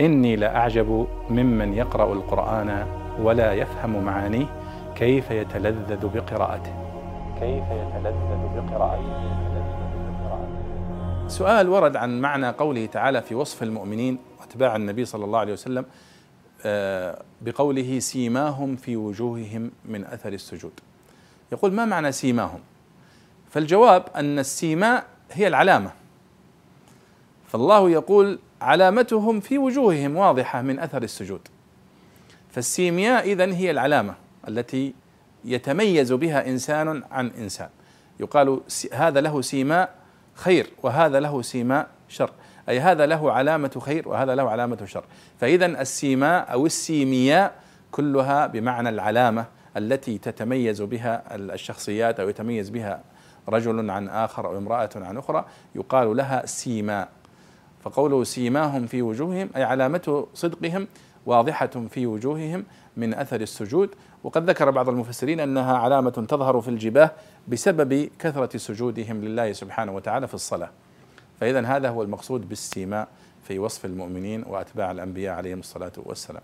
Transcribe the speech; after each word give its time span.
إني 0.00 0.36
لأعجب 0.36 1.06
ممن 1.30 1.74
يقرأ 1.74 2.12
القرآن 2.12 2.86
ولا 3.20 3.52
يفهم 3.52 4.04
معانيه 4.04 4.46
كيف 4.96 5.30
يتلذذ 5.30 6.06
بقراءته. 6.08 6.72
كيف 7.40 7.64
يتلذذ 7.64 8.40
بقراءته. 8.56 9.38
سؤال 11.28 11.68
ورد 11.68 11.96
عن 11.96 12.20
معنى 12.20 12.48
قوله 12.48 12.86
تعالى 12.86 13.22
في 13.22 13.34
وصف 13.34 13.62
المؤمنين 13.62 14.18
واتباع 14.40 14.76
النبي 14.76 15.04
صلى 15.04 15.24
الله 15.24 15.38
عليه 15.38 15.52
وسلم 15.52 15.84
آه، 16.66 17.22
بقوله 17.40 17.98
سيماهم 17.98 18.76
في 18.76 18.96
وجوههم 18.96 19.70
من 19.84 20.04
أثر 20.04 20.32
السجود. 20.32 20.72
يقول 21.52 21.72
ما 21.72 21.84
معنى 21.84 22.12
سيماهم؟ 22.12 22.60
فالجواب 23.50 24.04
أن 24.16 24.38
السيماء 24.38 25.04
هي 25.32 25.48
العلامة. 25.48 25.90
فالله 27.46 27.90
يقول 27.90 28.38
علامتهم 28.60 29.40
في 29.40 29.58
وجوههم 29.58 30.16
واضحة 30.16 30.62
من 30.62 30.78
أثر 30.78 31.02
السجود. 31.02 31.40
فالسيمياء 32.50 33.24
اذا 33.24 33.44
هي 33.44 33.70
العلامة 33.70 34.14
التي 34.48 34.94
يتميز 35.44 36.12
بها 36.12 36.48
إنسان 36.48 37.02
عن 37.10 37.26
إنسان. 37.26 37.68
يقال 38.20 38.60
هذا 38.92 39.20
له 39.20 39.42
سيماء 39.42 39.94
خير 40.34 40.66
وهذا 40.82 41.20
له 41.20 41.42
سيماء 41.42 41.88
شر. 42.08 42.30
أي 42.68 42.80
هذا 42.80 43.06
له 43.06 43.32
علامة 43.32 43.80
خير 43.80 44.08
وهذا 44.08 44.34
له 44.34 44.50
علامة 44.50 44.84
شر. 44.84 45.04
فاذا 45.40 45.66
السيماء 45.66 46.52
أو 46.52 46.66
السيمياء 46.66 47.54
كلها 47.90 48.46
بمعنى 48.46 48.88
العلامة 48.88 49.44
التي 49.76 50.18
تتميز 50.18 50.82
بها 50.82 51.22
الشخصيات 51.34 52.20
أو 52.20 52.28
يتميز 52.28 52.70
بها 52.70 53.00
رجل 53.48 53.90
عن 53.90 54.08
آخر 54.08 54.46
أو 54.46 54.58
امرأة 54.58 54.90
عن 54.96 55.16
أخرى 55.16 55.44
يقال 55.74 56.16
لها 56.16 56.46
سيماء. 56.46 57.08
فقوله 57.80 58.24
سيماهم 58.24 58.86
في 58.86 59.02
وجوههم 59.02 59.50
أي 59.56 59.62
علامة 59.62 60.26
صدقهم 60.34 60.88
واضحة 61.26 61.66
في 61.66 62.06
وجوههم 62.06 62.64
من 62.96 63.14
أثر 63.14 63.40
السجود. 63.40 63.90
وقد 64.24 64.50
ذكر 64.50 64.70
بعض 64.70 64.88
المفسرين 64.88 65.40
أنها 65.40 65.76
علامة 65.76 66.10
تظهر 66.10 66.60
في 66.60 66.68
الجباه 66.68 67.10
بسبب 67.48 68.10
كثرة 68.18 68.58
سجودهم 68.58 69.24
لله 69.24 69.52
سبحانه 69.52 69.92
وتعالى 69.92 70.28
في 70.28 70.34
الصلاة. 70.34 70.70
فاذا 71.40 71.60
هذا 71.60 71.88
هو 71.88 72.02
المقصود 72.02 72.48
بالسيماء 72.48 73.08
في 73.42 73.58
وصف 73.58 73.84
المؤمنين 73.84 74.44
وأتباع 74.46 74.90
الأنبياء 74.90 75.34
عليهم 75.34 75.58
الصلاة 75.58 75.92
والسلام. 75.96 76.42